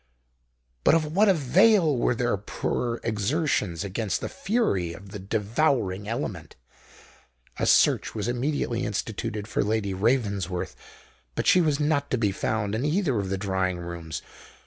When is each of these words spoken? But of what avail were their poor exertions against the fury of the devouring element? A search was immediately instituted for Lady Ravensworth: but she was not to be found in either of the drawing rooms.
But 0.83 0.95
of 0.95 1.13
what 1.15 1.29
avail 1.29 1.95
were 1.95 2.15
their 2.15 2.35
poor 2.35 2.99
exertions 3.03 3.83
against 3.83 4.19
the 4.19 4.29
fury 4.29 4.93
of 4.93 5.09
the 5.11 5.19
devouring 5.19 6.07
element? 6.07 6.55
A 7.59 7.67
search 7.67 8.15
was 8.15 8.27
immediately 8.27 8.83
instituted 8.83 9.47
for 9.47 9.63
Lady 9.63 9.93
Ravensworth: 9.93 10.75
but 11.35 11.45
she 11.45 11.61
was 11.61 11.79
not 11.79 12.09
to 12.09 12.17
be 12.17 12.31
found 12.31 12.73
in 12.73 12.83
either 12.83 13.19
of 13.19 13.29
the 13.29 13.37
drawing 13.37 13.77
rooms. 13.77 14.23